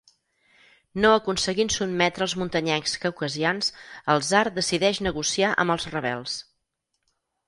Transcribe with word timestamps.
No 1.03 1.09
aconseguint 1.17 1.69
sotmetre 1.73 2.23
els 2.27 2.33
muntanyencs 2.43 2.95
caucasians, 3.03 3.69
el 4.13 4.25
tsar 4.25 4.41
decideix 4.55 5.01
negociar 5.09 5.53
amb 5.65 5.75
els 5.75 5.87
rebels. 5.93 6.39